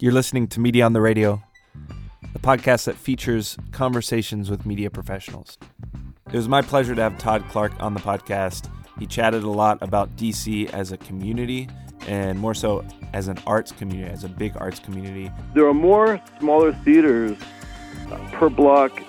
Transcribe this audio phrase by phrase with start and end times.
[0.00, 1.40] You're listening to Media on the Radio,
[2.32, 5.56] the podcast that features conversations with media professionals.
[6.26, 8.68] It was my pleasure to have Todd Clark on the podcast.
[8.98, 11.68] He chatted a lot about DC as a community
[12.08, 15.30] and more so as an arts community, as a big arts community.
[15.54, 17.38] There are more smaller theaters
[18.10, 19.00] uh, per block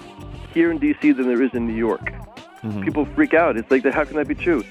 [0.54, 2.11] here in DC than there is in New York.
[2.61, 2.83] Mm-hmm.
[2.83, 3.57] People freak out.
[3.57, 4.63] It's like, how can that be true?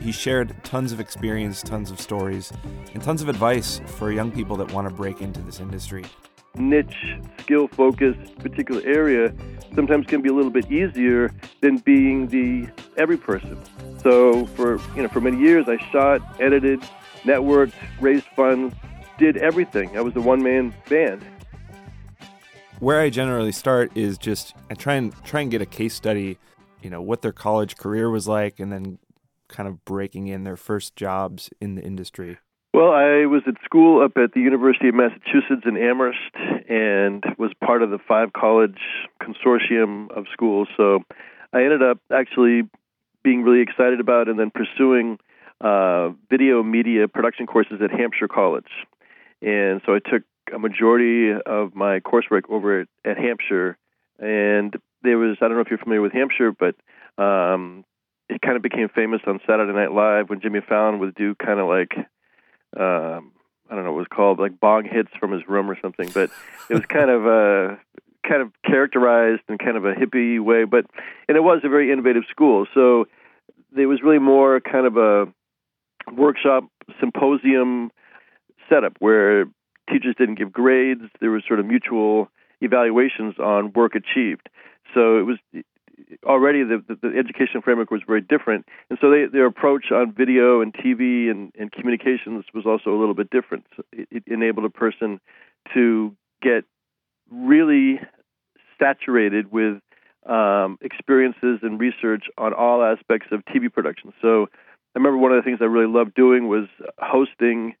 [0.00, 2.52] He shared tons of experience, tons of stories,
[2.94, 6.04] and tons of advice for young people that want to break into this industry.
[6.54, 9.34] Niche, skill focused, particular area
[9.74, 13.60] sometimes can be a little bit easier than being the every person.
[14.02, 16.80] So for you know for many years I shot, edited,
[17.22, 18.74] networked, raised funds,
[19.18, 19.96] did everything.
[19.96, 21.24] I was a one man band.
[22.80, 26.38] Where I generally start is just I try and try and get a case study,
[26.82, 28.98] you know, what their college career was like and then
[29.48, 32.38] kind of breaking in their first jobs in the industry?
[32.74, 36.18] Well, I was at school up at the University of Massachusetts in Amherst
[36.68, 38.78] and was part of the five college
[39.22, 40.68] consortium of schools.
[40.76, 41.00] So
[41.52, 42.68] I ended up actually
[43.24, 45.18] being really excited about and then pursuing
[45.60, 48.70] uh, video media production courses at Hampshire College.
[49.42, 50.22] And so I took
[50.54, 53.76] a majority of my coursework over at, at Hampshire.
[54.18, 56.76] And there was, I don't know if you're familiar with Hampshire, but
[57.22, 57.84] um,
[58.28, 61.60] it kind of became famous on Saturday Night Live when Jimmy Fallon would do kind
[61.60, 61.94] of like
[62.76, 63.32] um,
[63.70, 66.10] I don't know what it was called, like bong hits from his room or something.
[66.12, 66.30] But
[66.70, 67.76] it was kind of uh,
[68.26, 70.64] kind of characterized in kind of a hippie way.
[70.64, 70.86] But
[71.28, 73.06] and it was a very innovative school, so
[73.76, 75.26] it was really more kind of a
[76.12, 76.64] workshop
[77.00, 77.90] symposium
[78.68, 79.44] setup where
[79.90, 81.02] teachers didn't give grades.
[81.20, 84.48] There was sort of mutual evaluations on work achieved.
[84.94, 85.38] So it was
[86.24, 90.12] already the, the, the, education framework was very different, and so they, their approach on
[90.12, 93.66] video and TV and, and communications was also a little bit different.
[93.76, 95.20] So it, it enabled a person
[95.74, 96.64] to get
[97.30, 98.00] really
[98.78, 99.80] saturated with
[100.26, 104.12] um, experiences and research on all aspects of TV production.
[104.20, 104.48] So
[104.94, 106.66] I remember one of the things I really loved doing was
[106.98, 107.74] hosting,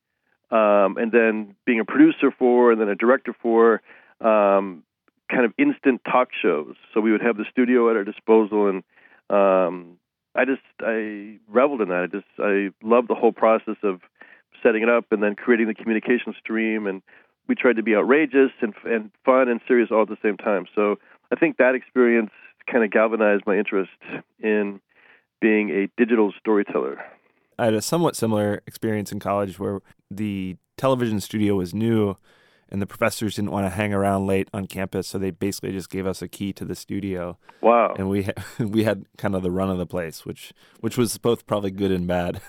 [0.50, 3.82] um, and then being a producer for, and then a director for
[4.20, 4.82] um,
[5.30, 6.74] kind of instant talk shows.
[6.92, 8.82] So we would have the studio at our disposal, and
[9.30, 9.98] um,
[10.34, 12.02] I just I reveled in that.
[12.02, 14.00] I just I loved the whole process of
[14.62, 16.86] setting it up and then creating the communication stream.
[16.86, 17.02] And
[17.48, 20.66] we tried to be outrageous and and fun and serious all at the same time.
[20.74, 20.96] So
[21.32, 22.30] I think that experience
[22.70, 23.90] kind of galvanized my interest
[24.40, 24.80] in
[25.40, 26.98] being a digital storyteller.
[27.58, 29.80] I had a somewhat similar experience in college where
[30.10, 32.16] the television studio was new
[32.70, 35.90] and the professors didn't want to hang around late on campus, so they basically just
[35.90, 37.38] gave us a key to the studio.
[37.62, 37.94] Wow!
[37.98, 41.16] And we ha- we had kind of the run of the place, which which was
[41.18, 42.40] both probably good and bad.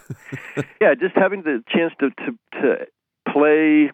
[0.81, 2.85] yeah, just having the chance to to, to
[3.31, 3.91] play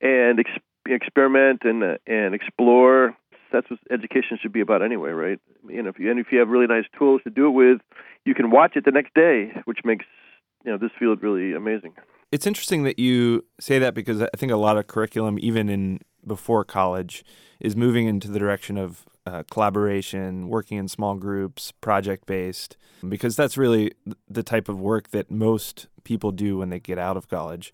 [0.00, 3.16] and ex- experiment and uh, and explore.
[3.52, 5.40] That's what education should be about anyway, right?
[5.68, 7.80] You know, if you and if you have really nice tools to do it with,
[8.24, 10.06] you can watch it the next day, which makes
[10.64, 11.94] you know this field really amazing
[12.32, 16.00] it's interesting that you say that because I think a lot of curriculum, even in
[16.26, 17.24] before college,
[17.58, 22.76] is moving into the direction of uh, collaboration, working in small groups, project based,
[23.06, 23.92] because that's really
[24.28, 27.72] the type of work that most people do when they get out of college.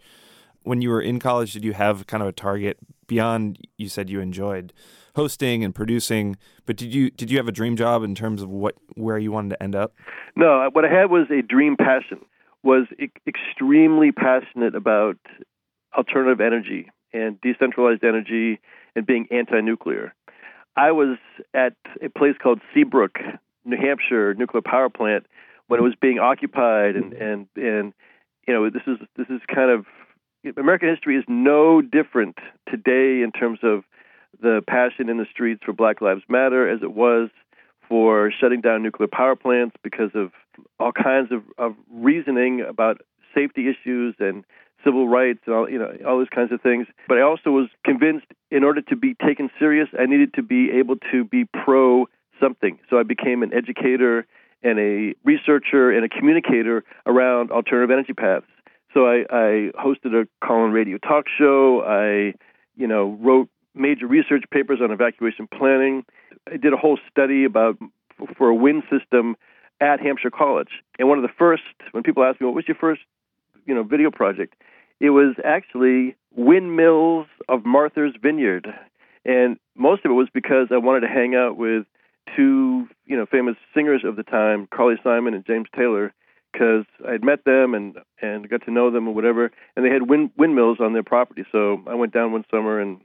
[0.63, 3.59] When you were in college, did you have kind of a target beyond?
[3.77, 4.73] You said you enjoyed
[5.15, 8.49] hosting and producing, but did you did you have a dream job in terms of
[8.49, 9.93] what where you wanted to end up?
[10.35, 12.19] No, what I had was a dream passion
[12.67, 15.17] was e- extremely passionate about
[15.97, 18.61] alternative energy and decentralized energy
[18.95, 20.13] and being anti-nuclear.
[20.77, 21.17] I was
[21.55, 23.19] at a place called Seabrook,
[23.65, 25.27] New Hampshire nuclear power plant
[25.69, 27.23] when it was being occupied and mm-hmm.
[27.23, 27.93] and and
[28.47, 29.87] you know this is this is kind of
[30.57, 32.37] American history is no different
[32.69, 33.85] today in terms of
[34.41, 37.31] the passion in the streets for Black Lives Matter as it was
[37.89, 40.33] for shutting down nuclear power plants because of
[40.79, 43.01] all kinds of, of reasoning about
[43.35, 44.45] safety issues and
[44.85, 46.87] civil rights and all you know all those kinds of things.
[47.09, 50.71] But I also was convinced in order to be taken serious, I needed to be
[50.73, 52.07] able to be pro
[52.41, 52.79] something.
[52.89, 54.27] So I became an educator
[54.63, 58.47] and a researcher and a communicator around alternative energy paths.
[58.95, 61.83] So I, I hosted a call-in radio talk show.
[61.83, 62.35] I,
[62.77, 66.05] you know, wrote major research papers on evacuation planning.
[66.51, 67.77] I did a whole study about
[68.37, 69.37] for a wind system
[69.81, 70.71] at Hampshire College.
[70.99, 71.63] And one of the first,
[71.93, 73.03] when people ask me, what was your first,
[73.67, 74.55] you know, video project?
[75.01, 78.69] It was actually Windmills of Martha's Vineyard.
[79.25, 81.85] And most of it was because I wanted to hang out with
[82.35, 86.15] two, you know, famous singers of the time, Carly Simon and James Taylor,
[86.53, 89.91] because I had met them and and got to know them or whatever, and they
[89.91, 91.45] had wind, windmills on their property.
[91.53, 93.01] So I went down one summer, and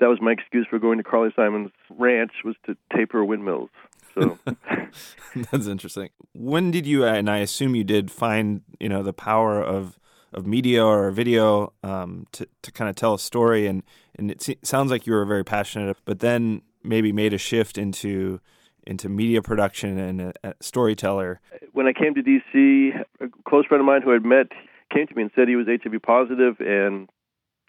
[0.00, 3.70] that was my excuse for going to Carly Simon's ranch was to taper windmills.
[4.14, 4.38] So
[5.50, 6.10] that's interesting.
[6.34, 7.04] When did you?
[7.04, 9.98] And I assume you did find you know the power of
[10.32, 13.82] of media or video um, to to kind of tell a story, and
[14.18, 18.40] and it sounds like you were very passionate, but then maybe made a shift into
[18.86, 21.40] into media production and a, a storyteller.
[21.72, 24.46] When I came to DC, a close friend of mine who I'd met
[24.92, 27.08] came to me and said he was HIV positive and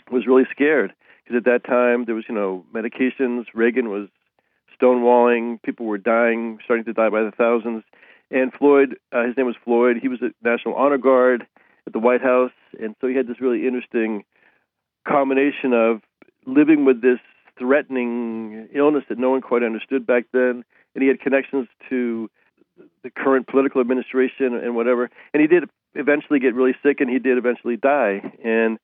[0.09, 0.93] was really scared
[1.35, 3.45] at that time there was you know medications.
[3.53, 4.07] Reagan was
[4.79, 5.61] stonewalling.
[5.63, 7.83] People were dying, starting to die by the thousands.
[8.31, 9.97] And Floyd, uh, his name was Floyd.
[10.01, 11.47] He was a National Honor Guard
[11.87, 14.23] at the White House, and so he had this really interesting
[15.07, 16.01] combination of
[16.45, 17.19] living with this
[17.57, 22.29] threatening illness that no one quite understood back then, and he had connections to
[23.03, 25.09] the current political administration and whatever.
[25.33, 25.65] And he did
[25.95, 28.21] eventually get really sick, and he did eventually die.
[28.43, 28.77] And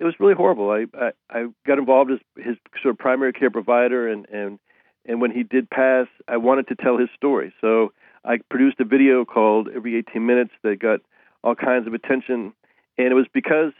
[0.00, 0.70] it was really horrible.
[0.70, 4.58] I I, I got involved as his sort of primary care provider, and and
[5.06, 7.52] and when he did pass, I wanted to tell his story.
[7.60, 7.92] So
[8.24, 11.00] I produced a video called Every 18 Minutes that got
[11.42, 12.52] all kinds of attention,
[12.96, 13.72] and it was because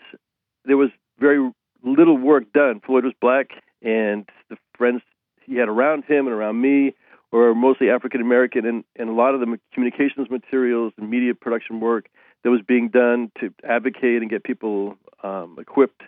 [0.65, 1.51] there was very
[1.85, 2.81] little work done.
[2.85, 3.49] Floyd was black,
[3.83, 5.03] and the friends
[5.45, 6.95] he had around him and around me
[7.31, 11.81] were mostly African American, and, and a lot of the communications materials and media production
[11.81, 12.09] work
[12.45, 16.03] that was being done to advocate and get people um, equipped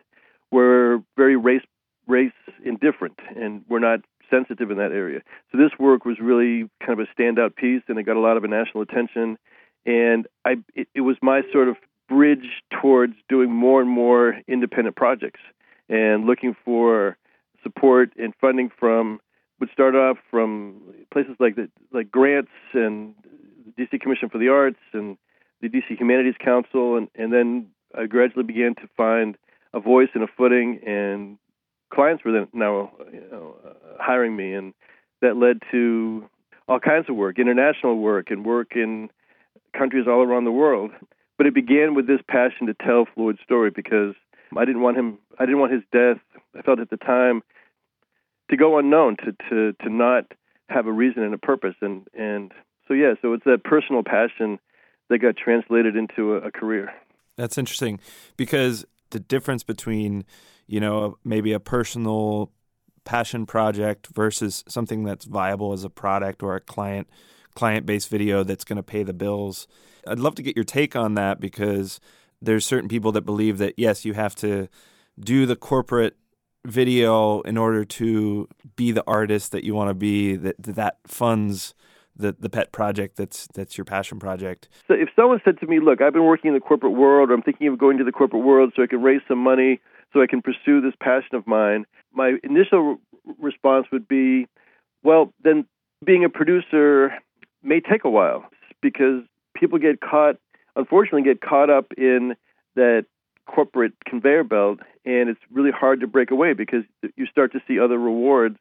[0.50, 1.62] were very race
[2.06, 2.32] race
[2.64, 4.00] indifferent and were not
[4.30, 5.20] sensitive in that area.
[5.50, 8.36] So this work was really kind of a standout piece, and it got a lot
[8.36, 9.38] of national attention.
[9.86, 11.76] And I, it, it was my sort of
[12.08, 15.40] bridge towards doing more and more independent projects
[15.88, 17.16] and looking for
[17.62, 19.20] support and funding from
[19.58, 20.80] would start off from
[21.12, 23.14] places like the, like grants and
[23.76, 25.18] the DC Commission for the Arts and
[25.60, 27.66] the DC Humanities Council, and, and then
[27.96, 29.36] I gradually began to find
[29.72, 31.38] a voice and a footing, and
[31.92, 34.74] clients were then now you know, uh, hiring me, and
[35.20, 36.28] that led to
[36.68, 39.10] all kinds of work, international work, and work in
[39.76, 40.90] countries all around the world.
[41.36, 44.14] But it began with this passion to tell Floyd's story because
[44.56, 45.18] I didn't want him.
[45.38, 46.18] I didn't want his death.
[46.56, 47.42] I felt at the time
[48.50, 50.32] to go unknown, to to to not
[50.68, 52.52] have a reason and a purpose, and and
[52.86, 54.58] so yeah, so it's that personal passion
[55.10, 56.92] that got translated into a, a career.
[57.36, 58.00] That's interesting
[58.36, 60.24] because the difference between
[60.66, 62.52] you know maybe a personal
[63.04, 67.08] passion project versus something that's viable as a product or a client
[67.54, 69.66] client based video that's going to pay the bills.
[70.06, 72.00] I'd love to get your take on that because
[72.40, 74.68] there's certain people that believe that yes, you have to
[75.18, 76.16] do the corporate
[76.64, 81.74] video in order to be the artist that you want to be that that funds
[82.16, 84.68] the the pet project that's that's your passion project.
[84.88, 87.34] So if someone said to me, "Look, I've been working in the corporate world, or
[87.34, 89.80] I'm thinking of going to the corporate world so I can raise some money
[90.12, 93.00] so I can pursue this passion of mine," my initial
[93.38, 94.46] response would be,
[95.02, 95.66] "Well, then
[96.04, 97.14] being a producer
[97.62, 98.48] may take a while
[98.80, 99.22] because
[99.54, 100.36] people get caught,
[100.76, 102.34] unfortunately, get caught up in
[102.74, 103.04] that
[103.46, 106.84] corporate conveyor belt, and it's really hard to break away because
[107.16, 108.56] you start to see other rewards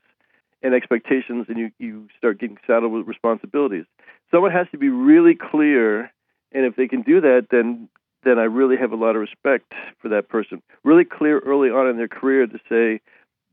[0.62, 3.86] and expectations, and you you start getting saddled with responsibilities.
[4.32, 6.12] Someone has to be really clear,
[6.52, 7.90] and if they can do that, then
[8.24, 10.62] then I really have a lot of respect for that person.
[10.84, 13.02] Really clear early on in their career to say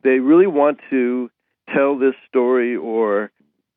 [0.03, 1.31] they really want to
[1.73, 3.31] tell this story or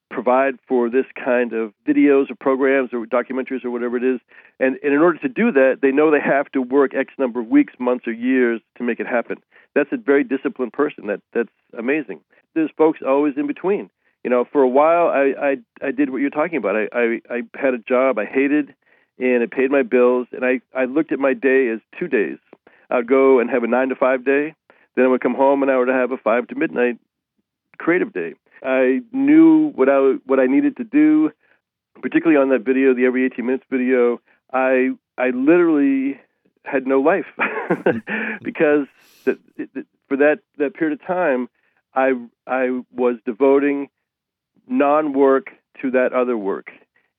[0.09, 4.19] provide for this kind of videos or programs or documentaries or whatever it is.
[4.59, 7.39] And, and in order to do that, they know they have to work X number
[7.39, 9.37] of weeks, months, or years to make it happen.
[9.79, 11.07] That's a very disciplined person.
[11.07, 12.19] That that's amazing.
[12.53, 13.89] There's folks always in between.
[14.25, 16.75] You know, for a while, I I, I did what you're talking about.
[16.75, 18.75] I, I I had a job I hated,
[19.19, 20.27] and it paid my bills.
[20.33, 22.39] And I I looked at my day as two days.
[22.89, 24.53] I'd go and have a nine to five day.
[24.97, 26.99] Then I would come home and I would have a five to midnight
[27.77, 28.33] creative day.
[28.61, 31.31] I knew what I what I needed to do,
[32.01, 34.19] particularly on that video, the every 18 minutes video.
[34.51, 36.19] I I literally
[36.65, 37.27] had no life
[38.43, 38.87] because
[39.57, 41.49] the, for that that period of time,
[41.93, 42.13] I
[42.47, 43.89] I was devoting
[44.67, 45.49] non-work
[45.81, 46.71] to that other work,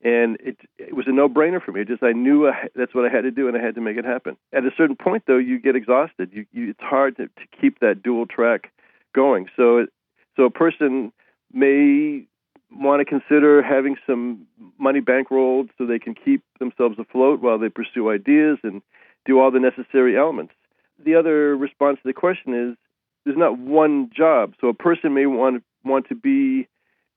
[0.02, 1.84] and it it was a no-brainer for me.
[1.84, 3.96] Just I knew I, that's what I had to do, and I had to make
[3.96, 4.36] it happen.
[4.52, 6.30] At a certain point, though, you get exhausted.
[6.32, 8.72] You, you it's hard to, to keep that dual track
[9.14, 9.46] going.
[9.56, 9.90] So it,
[10.36, 11.12] so a person
[11.52, 12.26] may
[12.72, 14.46] want to consider having some
[14.78, 18.80] money bankrolled so they can keep themselves afloat while they pursue ideas and
[19.26, 20.54] do all the necessary elements.
[21.04, 22.76] The other response to the question is
[23.24, 24.54] there's not one job.
[24.60, 26.68] So a person may want want to be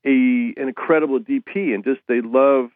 [0.05, 2.69] a an incredible DP and just they love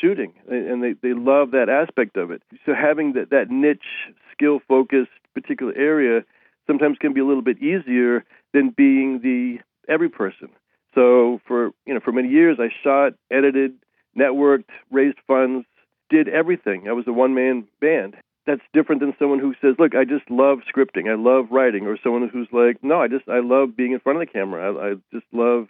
[0.00, 2.42] shooting, and they they love that aspect of it.
[2.66, 6.24] So having that that niche, skill focused, particular area
[6.66, 10.48] sometimes can be a little bit easier than being the every person.
[10.94, 13.74] So for you know for many years I shot, edited,
[14.18, 15.66] networked, raised funds,
[16.08, 16.88] did everything.
[16.88, 18.16] I was a one man band.
[18.50, 21.08] That's different than someone who says, "Look, I just love scripting.
[21.08, 24.20] I love writing," or someone who's like, "No, I just I love being in front
[24.20, 24.74] of the camera.
[24.74, 25.68] I, I just love,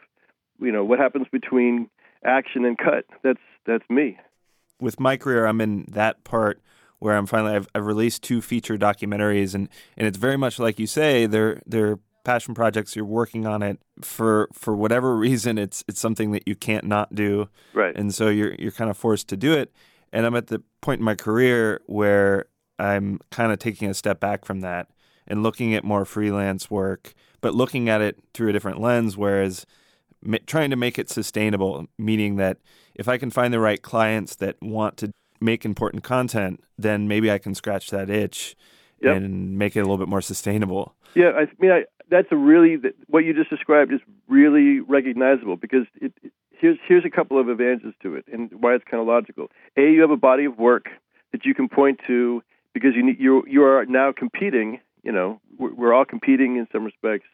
[0.59, 1.91] you know, what happens between
[2.25, 3.05] action and cut.
[3.23, 4.17] That's that's me."
[4.81, 6.63] With my career, I'm in that part
[7.01, 9.69] where I'm finally I've, I've released two feature documentaries, and
[9.99, 13.79] and it's very much like you say, they're they're passion projects you're working on it
[14.01, 18.29] for for whatever reason it's it's something that you can't not do right and so
[18.29, 19.73] you're you're kind of forced to do it
[20.13, 22.45] and I'm at the point in my career where
[22.81, 24.89] I'm kind of taking a step back from that
[25.27, 29.67] and looking at more freelance work but looking at it through a different lens whereas
[30.47, 32.59] trying to make it sustainable meaning that
[32.95, 37.31] if I can find the right clients that want to make important content then maybe
[37.31, 38.57] I can scratch that itch
[39.01, 39.17] yep.
[39.17, 40.95] and make it a little bit more sustainable.
[41.15, 45.87] Yeah, I mean, I, that's a really what you just described is really recognizable because
[46.01, 49.07] it, it, here's here's a couple of advantages to it and why it's kind of
[49.07, 49.49] logical.
[49.77, 50.87] A, you have a body of work
[51.33, 52.43] that you can point to
[52.75, 54.81] because you need, you you are now competing.
[55.03, 57.27] You know, we're, we're all competing in some respects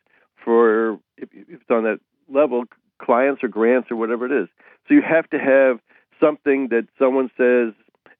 [0.45, 2.65] for if, if it's on that level,
[2.99, 4.49] clients or grants or whatever it is.
[4.87, 5.81] So you have to have
[6.21, 7.75] something that someone says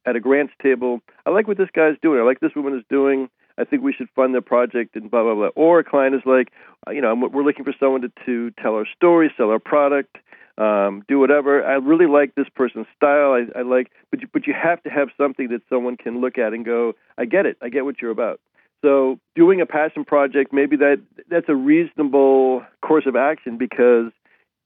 [0.05, 1.01] at a grants table.
[1.25, 2.21] I like what this guy's doing.
[2.21, 3.29] I like this woman is doing.
[3.59, 5.49] I think we should fund the project and blah blah blah.
[5.57, 6.49] Or a client is like,
[6.87, 10.17] uh, you know, we're looking for someone to, to tell our story, sell our product,
[10.59, 11.65] um, do whatever.
[11.65, 13.33] I really like this person's style.
[13.33, 16.39] I, I like, but you, but you have to have something that someone can look
[16.39, 17.57] at and go, I get it.
[17.61, 18.41] I get what you're about.
[18.83, 24.13] So doing a passion project, maybe that that's a reasonable course of action because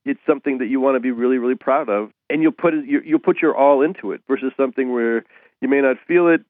[0.04, 3.18] it's something that you want to be really really proud of, and you'll put you'll
[3.20, 5.25] put your all into it versus something where
[5.61, 6.42] you may not feel it,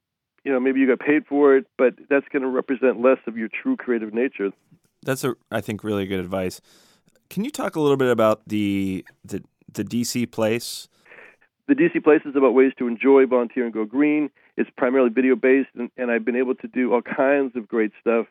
[0.44, 3.36] you know maybe you got paid for it, but that's going to represent less of
[3.36, 4.50] your true creative nature.
[5.02, 6.60] That's a I think really good advice.
[7.30, 10.88] Can you talk a little bit about the the the DC place?
[11.68, 14.30] The DC place is about ways to enjoy, volunteer, and go green.
[14.56, 17.92] It's primarily video based, and, and I've been able to do all kinds of great
[18.00, 18.26] stuff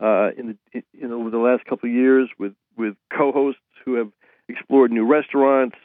[0.00, 4.10] uh, in the in, over the last couple of years with with co-hosts who have
[4.48, 5.76] explored new restaurants.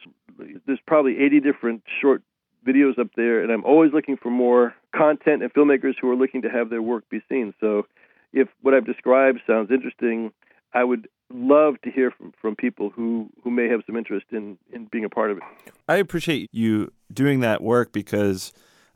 [0.66, 2.24] There's probably 80 different short
[2.68, 6.42] videos up there, and I'm always looking for more content and filmmakers who are looking
[6.42, 7.54] to have their work be seen.
[7.60, 7.86] So,
[8.34, 10.32] if what I've described sounds interesting,
[10.74, 14.58] I would love to hear from, from people who, who may have some interest in,
[14.72, 15.44] in being a part of it.
[15.88, 18.53] I appreciate you doing that work because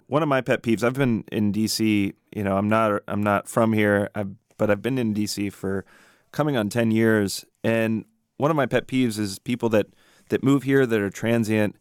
[0.09, 0.83] one of my pet peeves.
[0.83, 2.13] I've been in DC.
[2.35, 5.85] You know, I'm not I'm not from here, I've, but I've been in DC for
[6.31, 8.05] coming on ten years, and
[8.37, 9.87] one of my pet peeves is people that
[10.29, 11.75] that move here that are transient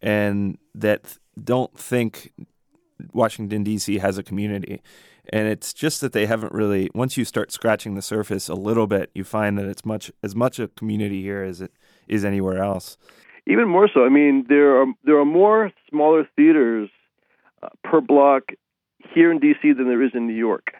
[0.00, 2.32] and that don't think
[3.12, 3.98] Washington D.C.
[3.98, 4.80] has a community.
[5.32, 6.90] And it's just that they haven't really.
[6.94, 10.34] Once you start scratching the surface a little bit, you find that it's much as
[10.34, 11.72] much a community here as it
[12.08, 12.96] is anywhere else.
[13.46, 14.04] Even more so.
[14.04, 16.90] I mean, there are there are more smaller theaters
[17.62, 18.50] uh, per block
[19.14, 19.72] here in D.C.
[19.72, 20.72] than there is in New York.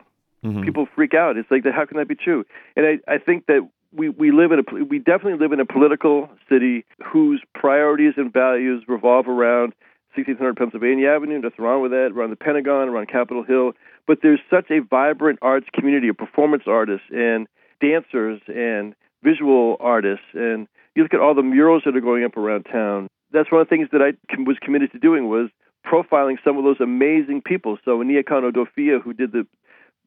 [0.45, 0.63] Mm-hmm.
[0.63, 1.37] People freak out.
[1.37, 2.45] It's like, how can that be true?
[2.77, 5.67] And I, I think that we, we live in a we definitely live in a
[5.67, 9.75] political city whose priorities and values revolve around
[10.15, 13.73] 1600 Pennsylvania Avenue, nothing wrong with that, around the Pentagon, around Capitol Hill.
[14.07, 17.47] But there's such a vibrant arts community of performance artists and
[17.81, 20.27] dancers and visual artists.
[20.35, 23.09] And you look at all the murals that are going up around town.
[23.33, 25.49] That's one of the things that I was committed to doing was
[25.87, 27.79] profiling some of those amazing people.
[27.85, 29.47] So Aniekan Udofia, who did the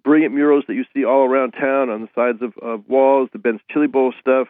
[0.03, 3.39] brilliant murals that you see all around town on the sides of, of walls, the
[3.39, 4.47] Ben's Chili Bowl stuff,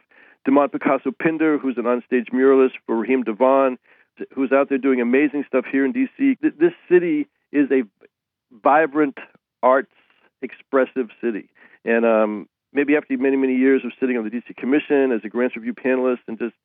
[0.47, 3.77] Demont Peekaso Pinder, who's an onstage muralist for Raheem DeVaughn,
[4.33, 6.37] who's out there doing amazing stuff here in D.C.
[6.41, 7.83] This city is a
[8.63, 9.17] vibrant
[9.65, 9.91] arts
[10.41, 11.49] expressive city.
[11.83, 14.53] And um, maybe after many, many years of sitting on the D.C.
[14.53, 16.55] Commission as a grants review panelist and just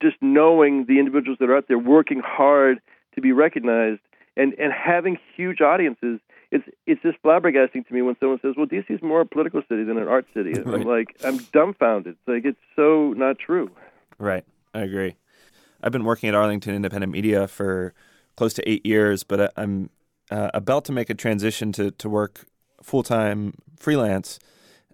[0.00, 2.78] just knowing the individuals that are out there working hard
[3.16, 4.00] to be recognized
[4.36, 6.20] and, and having huge audiences,
[6.52, 9.60] it's it's just flabbergasting to me when someone says, "Well, DC is more a political
[9.68, 10.80] city than an art city." Right.
[10.80, 12.14] I'm like, I'm dumbfounded.
[12.14, 13.70] It's like it's so not true.
[14.18, 15.16] Right, I agree.
[15.82, 17.92] I've been working at Arlington Independent Media for
[18.36, 19.90] close to eight years, but I'm
[20.30, 22.46] uh, about to make a transition to, to work
[22.82, 24.38] full time freelance.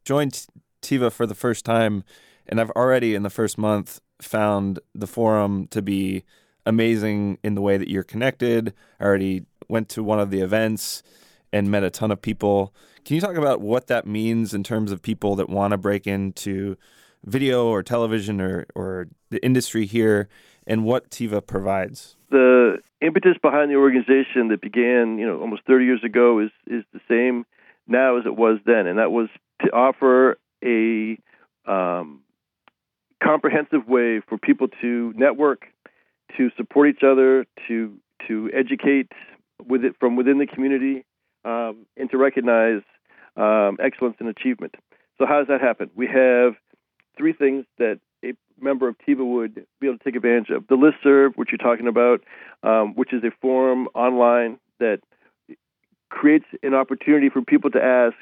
[0.04, 0.46] Joined
[0.82, 2.04] Tiva for the first time,
[2.46, 6.24] and I've already in the first month found the forum to be
[6.66, 8.72] amazing in the way that you're connected.
[9.00, 11.02] I already went to one of the events
[11.52, 12.74] and met a ton of people.
[13.04, 16.06] Can you talk about what that means in terms of people that want to break
[16.06, 16.76] into
[17.24, 20.28] video or television or, or the industry here
[20.66, 22.16] and what Tiva provides?
[22.30, 26.84] The impetus behind the organization that began, you know, almost 30 years ago is is
[26.92, 27.44] the same
[27.86, 29.28] now as it was then, and that was
[29.62, 31.18] to offer a
[31.66, 32.20] um,
[33.22, 35.66] comprehensive way for people to network,
[36.36, 37.96] to support each other, to
[38.26, 39.12] to educate
[39.66, 41.04] with it from within the community,
[41.44, 42.82] um, and to recognize
[43.36, 44.74] um, excellence and achievement.
[45.18, 45.90] So how does that happen?
[45.94, 46.54] We have
[47.16, 48.00] three things that
[48.60, 50.66] member of TIVA would be able to take advantage of.
[50.68, 52.22] The list serve, which you're talking about,
[52.62, 55.00] um, which is a forum online that
[56.10, 58.16] creates an opportunity for people to ask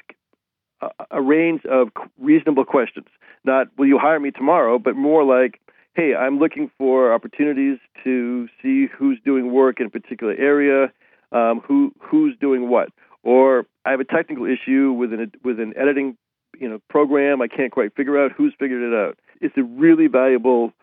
[0.81, 3.07] a, a range of reasonable questions.
[3.43, 5.59] Not, will you hire me tomorrow, but more like,
[5.95, 10.91] hey, I'm looking for opportunities to see who's doing work in a particular area,
[11.31, 12.89] um, who who's doing what,
[13.23, 16.17] or I have a technical issue with an with an editing
[16.59, 17.41] you know program.
[17.41, 19.17] I can't quite figure out who's figured it out.
[19.43, 20.73] It's a really valuable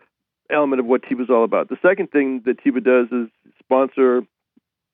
[0.49, 1.69] element of what TIVA is all about.
[1.69, 4.23] The second thing that TIVA does is sponsor,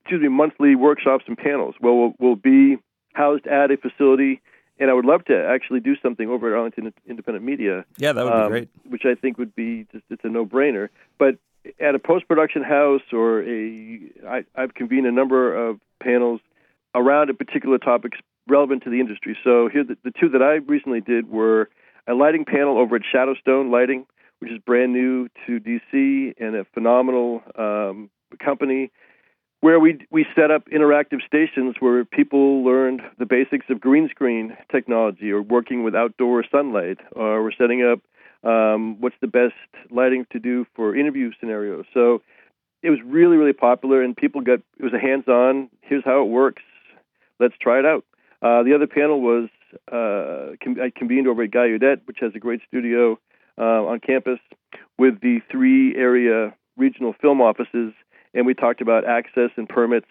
[0.02, 1.76] excuse me, monthly workshops and panels.
[1.82, 2.78] Well, we'll, we'll be
[3.14, 4.42] housed at a facility,
[4.80, 7.86] and I would love to actually do something over at Arlington Independent Media.
[7.98, 8.70] Yeah, that would um, be great.
[8.88, 10.90] Which I think would be just it's a no brainer.
[11.18, 11.38] But
[11.80, 16.40] at a post production house or a, I, I've convened a number of panels
[16.96, 18.14] around a particular topic
[18.48, 19.38] relevant to the industry.
[19.44, 21.70] So here, the, the two that I recently did were
[22.08, 24.06] a lighting panel over at Shadowstone Lighting,
[24.40, 28.10] which is brand new to DC and a phenomenal um,
[28.44, 28.92] company,
[29.60, 34.56] where we we set up interactive stations where people learned the basics of green screen
[34.72, 38.00] technology or working with outdoor sunlight, or we're setting up
[38.48, 39.56] um, what's the best
[39.90, 41.86] lighting to do for interview scenarios.
[41.94, 42.22] So
[42.84, 45.70] it was really really popular, and people got it was a hands-on.
[45.82, 46.64] Here's how it works.
[47.40, 48.06] Let's try it out.
[48.42, 49.50] Uh, the other panel was
[49.92, 53.20] uh, I convened over at Gallaudet, which has a great studio
[53.58, 54.40] uh, on campus,
[54.98, 57.94] with the three area regional film offices,
[58.34, 60.08] and we talked about access and permits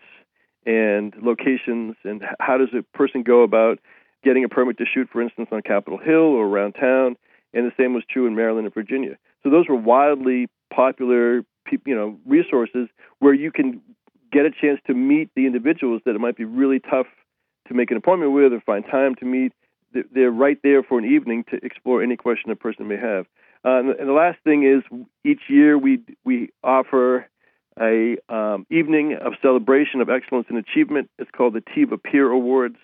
[0.64, 3.78] and locations and how does a person go about
[4.24, 7.16] getting a permit to shoot, for instance, on Capitol Hill or around town.
[7.54, 9.16] And the same was true in Maryland and Virginia.
[9.42, 12.88] So those were wildly popular, you know, resources
[13.20, 13.80] where you can
[14.32, 17.06] get a chance to meet the individuals that it might be really tough
[17.68, 19.52] to make an appointment with or find time to meet.
[19.92, 23.26] They're right there for an evening to explore any question a person may have.
[23.64, 24.82] Uh, and the last thing is,
[25.24, 27.26] each year we we offer
[27.80, 31.10] a um, evening of celebration of excellence and achievement.
[31.18, 32.76] It's called the TIVA Peer Awards,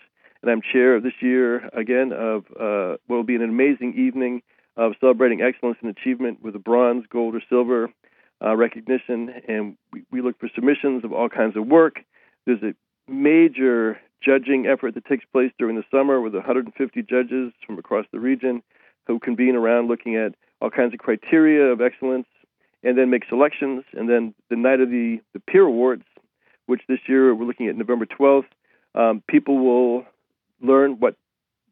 [0.42, 4.42] and I'm chair of this year again of uh, what will be an amazing evening
[4.76, 7.90] of celebrating excellence and achievement with a bronze, gold, or silver
[8.44, 9.32] uh, recognition.
[9.46, 12.00] And we, we look for submissions of all kinds of work.
[12.46, 12.74] There's a
[13.10, 18.20] major judging effort that takes place during the summer with 150 judges from across the
[18.20, 18.62] region
[19.06, 22.26] who convene around looking at all kinds of criteria of excellence
[22.82, 23.84] and then make selections.
[23.92, 26.04] And then the night of the, the peer awards,
[26.66, 28.44] which this year we're looking at November 12th,
[28.94, 30.04] um, people will
[30.60, 31.16] learn what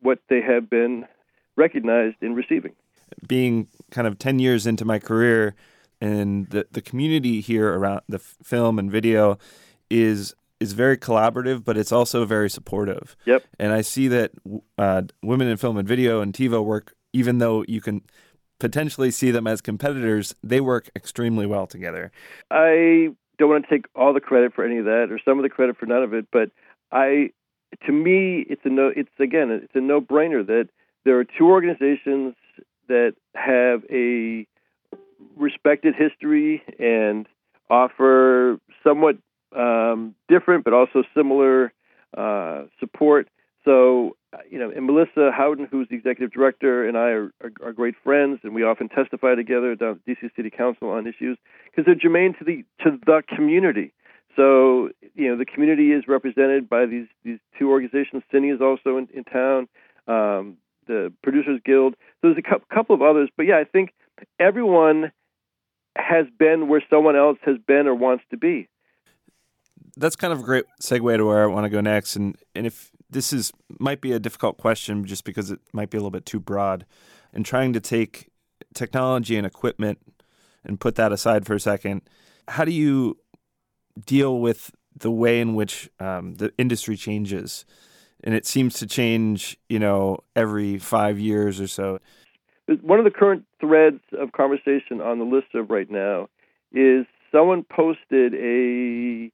[0.03, 1.05] what they have been
[1.57, 2.73] recognized in receiving.
[3.27, 5.55] Being kind of 10 years into my career,
[6.01, 9.39] and the, the community here around the film and video
[9.91, 13.17] is is very collaborative, but it's also very supportive.
[13.25, 13.45] Yep.
[13.59, 14.33] And I see that
[14.79, 18.03] uh, women in film and video and TIVA work, even though you can
[18.59, 22.13] potentially see them as competitors, they work extremely well together.
[22.51, 25.43] I don't want to take all the credit for any of that, or some of
[25.43, 26.51] the credit for none of it, but
[26.93, 27.31] I,
[27.87, 28.93] to me, it's a no.
[28.95, 30.69] It's again, it's a no-brainer that
[31.05, 32.35] there are two organizations
[32.89, 34.47] that have a
[35.37, 37.27] respected history and
[37.71, 39.17] offer somewhat
[39.57, 41.73] um, different but also similar
[42.17, 43.29] uh, support.
[43.65, 44.17] So,
[44.51, 47.95] you know, and Melissa Houghton, who's the executive director, and I are, are, are great
[48.03, 51.37] friends, and we often testify together down at DC City Council on issues
[51.67, 53.93] because they're germane to the to the community.
[54.37, 58.23] So, you know, the community is represented by these these two organizations.
[58.33, 59.69] Cine is also in, in town.
[60.07, 61.95] Um, the Producers Guild.
[62.21, 63.93] So there's a couple of others, but yeah, I think
[64.39, 65.13] everyone
[65.97, 68.69] has been where someone else has been or wants to be
[70.01, 72.17] that's kind of a great segue to where I want to go next.
[72.17, 75.99] And and if this is might be a difficult question just because it might be
[75.99, 76.87] a little bit too broad,
[77.33, 78.31] and trying to take
[78.75, 79.99] technology and equipment
[80.65, 82.03] and put that aside for a second,
[82.49, 83.19] how do you
[84.05, 87.65] deal with the way in which um, the industry changes?
[88.23, 92.01] And it seems to change, you know, every five years or so.
[92.83, 96.29] One of the current threads of conversation on the listserv right now
[96.73, 99.33] is someone posted a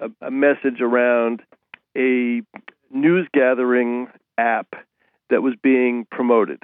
[0.00, 1.42] a, a message around
[1.96, 2.42] a
[2.90, 4.08] news gathering
[4.38, 4.74] app
[5.28, 6.62] that was being promoted,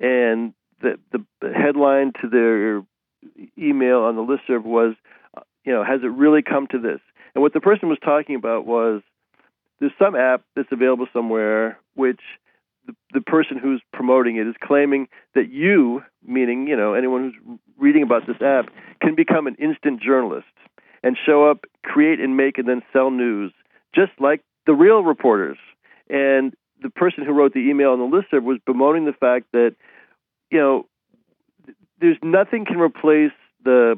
[0.00, 2.82] and the the headline to their
[3.58, 4.94] email on the listserv was,
[5.64, 7.00] you know, has it really come to this?
[7.34, 9.02] And what the person was talking about was
[9.80, 12.20] there's some app that's available somewhere which
[12.86, 17.58] the, the person who's promoting it is claiming that you, meaning you know anyone who's
[17.78, 18.66] reading about this app,
[19.00, 20.46] can become an instant journalist
[21.06, 23.52] and show up, create and make and then sell news,
[23.94, 25.56] just like the real reporters.
[26.10, 29.76] And the person who wrote the email on the listserv was bemoaning the fact that
[30.50, 30.86] you know
[32.00, 33.30] there's nothing can replace
[33.64, 33.94] the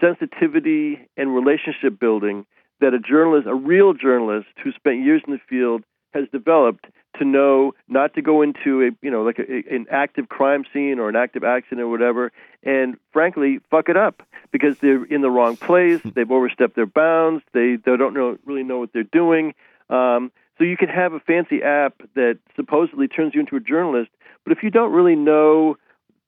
[0.00, 2.46] sensitivity and relationship building
[2.80, 5.82] that a journalist, a real journalist who spent years in the field,
[6.14, 6.86] has developed
[7.18, 10.98] to know not to go into a you know like a, an active crime scene
[10.98, 15.30] or an active accident or whatever, and frankly fuck it up because they're in the
[15.30, 16.10] wrong place, hmm.
[16.14, 19.54] they've overstepped their bounds, they they don't know really know what they're doing.
[19.90, 24.10] Um, so you can have a fancy app that supposedly turns you into a journalist,
[24.44, 25.76] but if you don't really know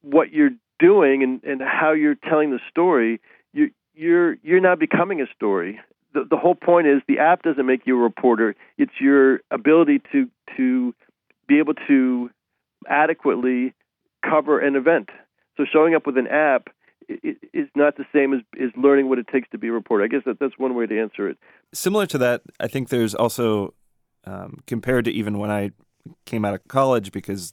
[0.03, 3.21] what you're doing and, and how you're telling the story,
[3.53, 5.81] you, you're you're not becoming a story
[6.13, 8.55] the, the whole point is the app doesn't make you a reporter.
[8.79, 10.95] It's your ability to to
[11.47, 12.31] be able to
[12.89, 13.75] adequately
[14.29, 15.11] cover an event.
[15.57, 16.69] So showing up with an app
[17.09, 20.05] is not the same as, as learning what it takes to be a reporter.
[20.05, 21.39] I guess that, that's one way to answer it.
[21.73, 23.75] Similar to that, I think there's also
[24.25, 25.73] um, compared to even when I
[26.25, 27.53] came out of college because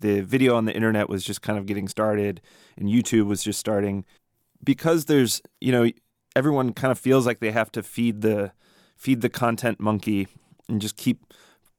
[0.00, 2.40] the video on the internet was just kind of getting started
[2.76, 4.04] and YouTube was just starting.
[4.64, 5.90] Because there's, you know,
[6.36, 8.52] everyone kind of feels like they have to feed the
[8.94, 10.28] feed the content monkey
[10.68, 11.32] and just keep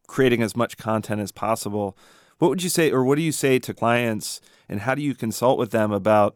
[0.08, 1.98] creating as much content as possible.
[2.40, 5.16] What would you say, or what do you say to clients, and how do you
[5.16, 6.36] consult with them about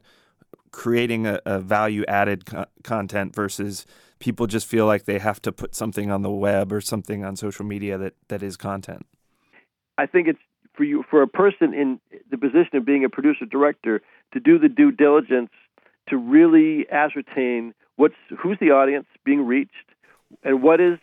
[0.71, 3.85] creating a, a value added co- content versus
[4.19, 7.35] people just feel like they have to put something on the web or something on
[7.35, 9.05] social media that, that is content?
[9.97, 10.39] I think it's
[10.73, 14.01] for you for a person in the position of being a producer director
[14.33, 15.51] to do the due diligence
[16.09, 19.89] to really ascertain what's who's the audience being reached,
[20.43, 20.97] and what is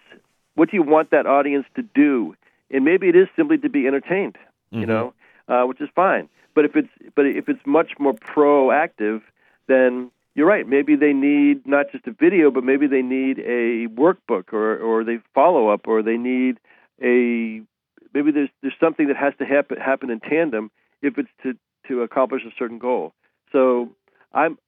[0.56, 2.34] what do you want that audience to do?
[2.70, 4.80] And maybe it is simply to be entertained, mm-hmm.
[4.80, 5.14] you know,
[5.46, 6.28] uh, which is fine.
[6.54, 9.22] But if it's but if it's much more proactive,
[9.68, 10.66] then you're right.
[10.66, 15.04] Maybe they need not just a video, but maybe they need a workbook or or
[15.04, 16.58] they follow up or they need
[17.00, 17.62] a
[18.12, 21.54] maybe there's there's something that has to happen happen in tandem if it's to
[21.86, 23.14] to accomplish a certain goal.
[23.52, 23.90] So
[24.34, 24.58] I'm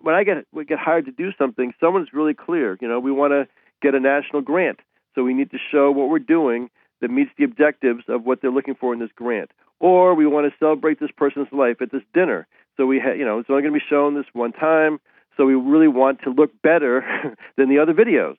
[0.00, 2.78] when I get we get hired to do something, someone's really clear.
[2.80, 3.48] You know, we want to
[3.82, 4.80] get a national grant,
[5.14, 8.50] so we need to show what we're doing that meets the objectives of what they're
[8.50, 9.50] looking for in this grant.
[9.80, 13.24] Or we want to celebrate this person's life at this dinner, so we ha- you
[13.24, 14.98] know it's only going to be shown this one time.
[15.36, 17.04] So we really want to look better
[17.56, 18.36] than the other videos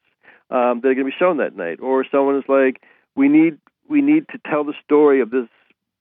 [0.49, 1.79] um, that are going to be shown that night.
[1.81, 2.81] Or someone is like,
[3.15, 5.47] we need we need to tell the story of this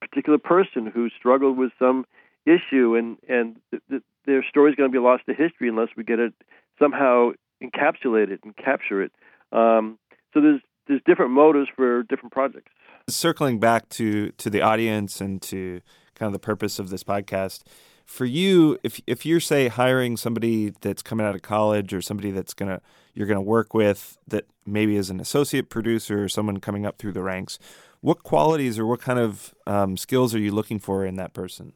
[0.01, 2.05] particular person who struggled with some
[2.45, 5.89] issue, and and th- th- their story is going to be lost to history unless
[5.95, 6.33] we get it
[6.79, 7.31] somehow
[7.63, 9.11] encapsulated and capture it.
[9.51, 9.97] Um,
[10.33, 12.71] so there's there's different motives for different projects.
[13.09, 15.81] Circling back to to the audience and to
[16.15, 17.63] kind of the purpose of this podcast,
[18.05, 22.31] for you, if if you're say hiring somebody that's coming out of college or somebody
[22.31, 22.81] that's gonna
[23.13, 27.13] you're gonna work with that maybe is an associate producer or someone coming up through
[27.13, 27.59] the ranks,
[28.01, 31.73] what qualities or what kind of um, skills are you looking for in that person?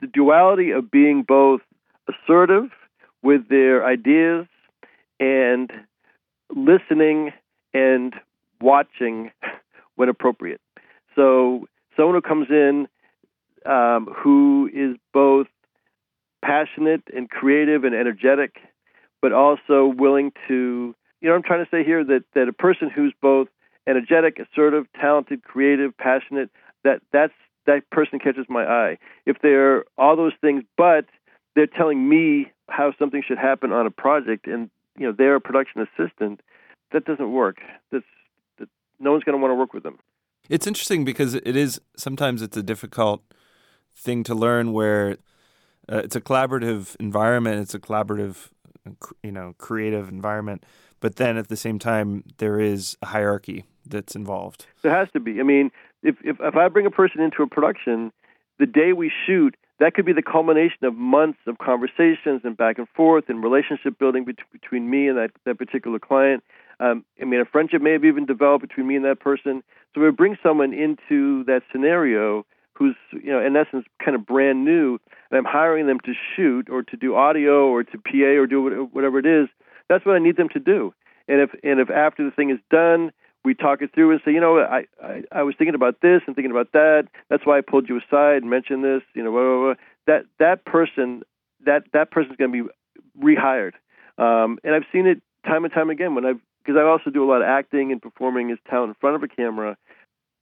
[0.00, 1.60] The duality of being both
[2.08, 2.70] assertive
[3.22, 4.46] with their ideas
[5.18, 5.70] and
[6.54, 7.32] listening
[7.72, 8.14] and
[8.60, 9.30] watching
[9.96, 10.60] when appropriate.
[11.14, 12.88] So, someone who comes in
[13.66, 15.46] um, who is both
[16.44, 18.56] passionate and creative and energetic,
[19.22, 22.90] but also willing to, you know, I'm trying to say here that, that a person
[22.90, 23.48] who's both
[23.86, 26.50] energetic, assertive, talented, creative, passionate,
[26.82, 27.32] that that's
[27.66, 28.98] that person catches my eye.
[29.26, 31.06] If they're all those things, but
[31.54, 35.40] they're telling me how something should happen on a project, and you know they're a
[35.40, 36.40] production assistant,
[36.92, 37.58] that doesn't work.
[37.90, 38.04] That's
[38.58, 38.68] that,
[39.00, 39.98] no one's going to want to work with them.
[40.48, 43.22] It's interesting because it is sometimes it's a difficult
[43.96, 45.16] thing to learn where
[45.90, 47.60] uh, it's a collaborative environment.
[47.60, 48.48] It's a collaborative,
[49.22, 50.64] you know, creative environment.
[51.00, 54.66] But then at the same time, there is a hierarchy that's involved.
[54.82, 55.40] There has to be.
[55.40, 55.70] I mean,
[56.04, 58.12] if, if if I bring a person into a production,
[58.58, 62.78] the day we shoot, that could be the culmination of months of conversations and back
[62.78, 66.44] and forth and relationship building bet- between me and that, that particular client.
[66.78, 69.62] Um, I mean, a friendship may have even developed between me and that person.
[69.94, 74.64] So we bring someone into that scenario who's, you know, in essence, kind of brand
[74.64, 74.98] new,
[75.30, 78.88] and I'm hiring them to shoot or to do audio or to PA or do
[78.92, 79.48] whatever it is.
[79.88, 80.92] That's what I need them to do.
[81.28, 83.12] And if and if after the thing is done
[83.44, 86.22] we talk it through and say, you know, I, I I was thinking about this
[86.26, 87.08] and thinking about that.
[87.28, 89.02] That's why I pulled you aside and mentioned this.
[89.14, 89.74] You know, blah, blah, blah.
[90.06, 91.22] that that person
[91.64, 92.70] that that person's going to be
[93.22, 93.72] rehired.
[94.16, 97.22] Um, and I've seen it time and time again when I've because I also do
[97.22, 99.76] a lot of acting and performing as talent in front of a camera.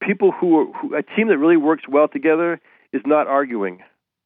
[0.01, 2.61] People who are who, a team that really works well together
[2.93, 3.81] is not arguing.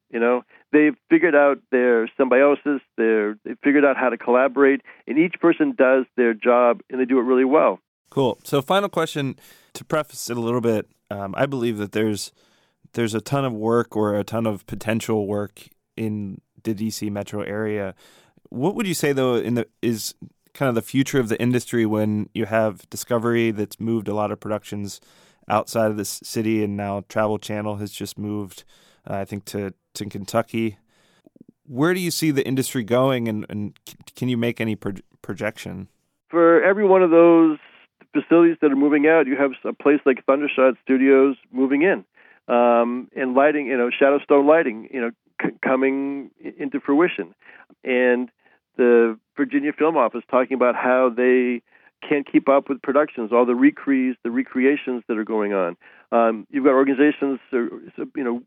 [0.09, 2.81] You know, they've figured out their symbiosis.
[2.97, 7.05] They're they've figured out how to collaborate, and each person does their job, and they
[7.05, 7.79] do it really well.
[8.09, 8.39] Cool.
[8.43, 9.37] So, final question
[9.73, 10.87] to preface it a little bit.
[11.09, 12.31] Um, I believe that there's
[12.93, 17.41] there's a ton of work or a ton of potential work in the DC metro
[17.41, 17.95] area.
[18.49, 20.15] What would you say though in the is
[20.53, 24.31] kind of the future of the industry when you have Discovery that's moved a lot
[24.31, 24.99] of productions
[25.47, 28.63] outside of this city and now Travel Channel has just moved
[29.09, 30.77] uh, I think to to Kentucky.
[31.65, 33.77] Where do you see the industry going and, and
[34.15, 35.89] can you make any pro- projection?
[36.29, 37.57] For every one of those
[38.21, 42.05] facilities that are moving out, you have a place like Thundershot Studios moving in.
[42.47, 47.35] Um, and lighting, you know, Shadowstone lighting, you know, c- coming into fruition.
[47.83, 48.29] And
[48.77, 51.61] the Virginia Film Office talking about how they
[52.07, 55.75] can't keep up with productions, all the recrees, the recreations that are going on.
[56.11, 57.57] Um, you've got organizations, uh,
[58.15, 58.43] you know,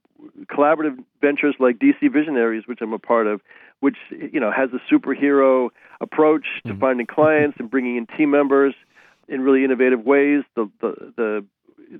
[0.46, 3.40] collaborative ventures like DC Visionaries, which I'm a part of,
[3.80, 6.80] which you know has a superhero approach to mm-hmm.
[6.80, 8.74] finding clients and bringing in team members
[9.30, 10.42] in really innovative ways.
[10.56, 11.46] The the the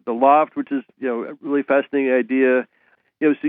[0.05, 2.67] the loft, which is you know a really fascinating idea.
[3.21, 3.49] You know, so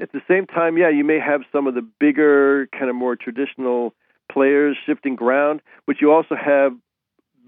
[0.00, 3.16] at the same time, yeah, you may have some of the bigger, kind of more
[3.16, 3.94] traditional
[4.30, 6.72] players shifting ground, but you also have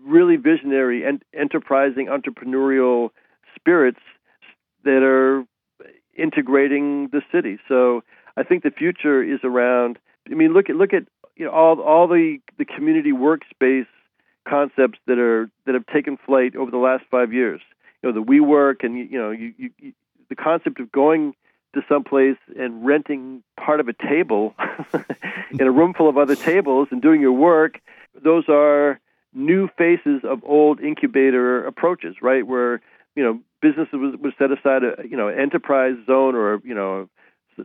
[0.05, 3.11] really visionary and enterprising entrepreneurial
[3.55, 4.01] spirits
[4.85, 5.45] that are
[6.17, 7.59] integrating the city.
[7.69, 8.03] So
[8.37, 9.99] I think the future is around.
[10.31, 11.05] I mean, look at look at
[11.37, 13.87] you know all all the the community workspace
[14.49, 17.61] concepts that are that have taken flight over the last five years.
[18.03, 19.93] You know, the WeWork and you know you, you,
[20.29, 21.35] the concept of going
[21.75, 24.55] to some place and renting part of a table
[25.51, 27.81] in a room full of other tables and doing your work.
[28.23, 29.01] Those are
[29.33, 32.47] new faces of old incubator approaches, right?
[32.47, 32.81] Where
[33.17, 37.09] you know businesses was, was set aside a you know enterprise zone or you know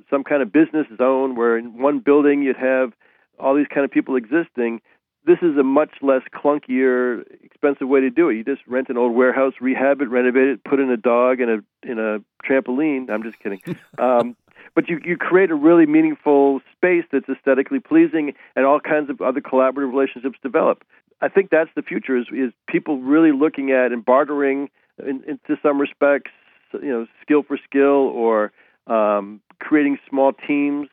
[0.10, 2.94] some kind of business zone where in one building you'd have
[3.40, 4.82] all these kind of people existing
[5.28, 8.36] this is a much less clunkier, expensive way to do it.
[8.36, 11.52] You just rent an old warehouse, rehab it, renovate it, put in a dog and
[11.52, 13.10] a in a trampoline.
[13.12, 13.62] I'm just kidding.
[14.00, 14.36] Um,
[14.76, 19.22] but you you create a really meaningful space that's aesthetically pleasing, and all kinds of
[19.22, 20.84] other collaborative relationships develop.
[21.20, 25.40] I think that's the future: is is people really looking at and bartering, in, in
[25.48, 26.32] to some respects,
[26.74, 28.52] you know, skill for skill, or
[28.86, 30.90] um, creating small teams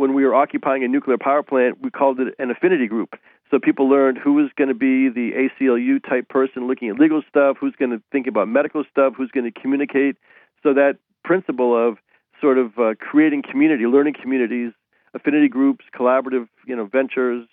[0.00, 3.16] when we were occupying a nuclear power plant, we called it an affinity group.
[3.50, 7.22] So people learned who was going to be the ACLU type person looking at legal
[7.28, 10.16] stuff, who's going to think about medical stuff, who's going to communicate.
[10.62, 11.98] So that principle of
[12.40, 14.72] sort of uh, creating community, learning communities,
[15.14, 17.46] affinity groups, collaborative, you know, ventures.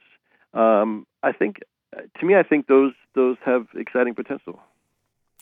[0.54, 1.60] Um, I think,
[2.20, 4.60] to me, I think those those have exciting potential.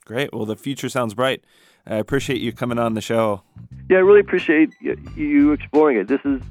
[0.05, 0.33] Great.
[0.33, 1.43] Well, the future sounds bright.
[1.85, 3.41] I appreciate you coming on the show.
[3.89, 4.73] Yeah, I really appreciate
[5.15, 6.07] you exploring it.
[6.07, 6.41] This is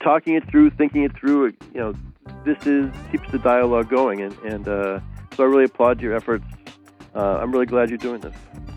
[0.00, 1.52] talking it through, thinking it through.
[1.74, 1.94] You know,
[2.44, 5.00] this is keeps the dialogue going, and, and uh,
[5.36, 6.44] so I really applaud your efforts.
[7.14, 8.34] Uh, I'm really glad you're doing this.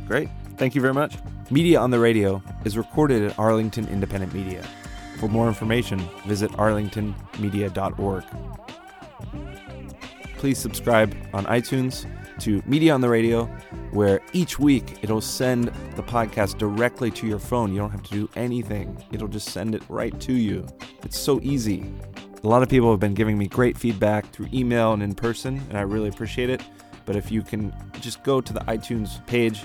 [0.07, 1.17] Great, thank you very much.
[1.49, 4.63] Media on the Radio is recorded at Arlington Independent Media.
[5.19, 8.23] For more information, visit arlingtonmedia.org.
[10.37, 12.07] Please subscribe on iTunes
[12.39, 13.45] to Media on the Radio,
[13.91, 17.71] where each week it'll send the podcast directly to your phone.
[17.71, 20.65] You don't have to do anything, it'll just send it right to you.
[21.03, 21.93] It's so easy.
[22.43, 25.61] A lot of people have been giving me great feedback through email and in person,
[25.69, 26.63] and I really appreciate it.
[27.05, 29.63] But if you can just go to the iTunes page,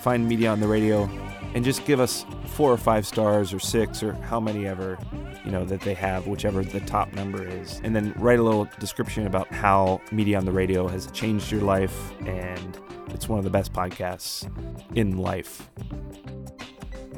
[0.00, 1.08] find Media on the Radio,
[1.54, 4.98] and just give us four or five stars or six or how many ever
[5.44, 7.80] you know that they have whichever the top number is.
[7.82, 11.62] And then write a little description about how media on the radio has changed your
[11.62, 12.78] life and
[13.08, 14.48] it's one of the best podcasts
[14.94, 15.70] in life.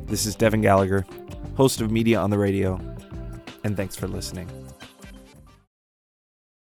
[0.05, 1.05] This is devin gallagher
[1.57, 2.81] host of media on the radio
[3.65, 4.62] and thanks for listening